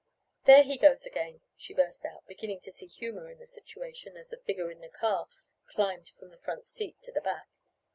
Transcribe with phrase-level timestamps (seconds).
[0.45, 4.29] "There he goes again," she burst out, beginning to see humor in the situation, as
[4.31, 5.27] the figure in the car
[5.67, 7.49] climbed from the front seat to the back.